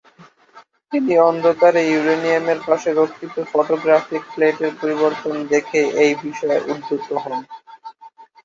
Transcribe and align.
তিনি 0.91 1.13
অন্ধকারে 1.29 1.81
ইউরেনিয়ামের 1.85 2.59
পাশে 2.67 2.89
রক্ষিত 2.93 3.35
ফটোগ্রাফিক 3.51 4.23
প্লেটের 4.33 4.71
বর্ণ 4.71 4.79
পরিবর্তন 4.81 5.35
দেখে 5.51 5.81
এই 6.03 6.13
বিষয়ে 6.23 6.59
উদ্বুদ্ধ 6.71 7.09
হন। 7.23 7.39